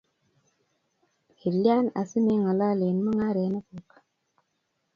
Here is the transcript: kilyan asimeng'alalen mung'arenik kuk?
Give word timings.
kilyan 1.39 1.85
asimeng'alalen 2.01 2.97
mung'arenik 3.05 3.65
kuk? 3.71 3.89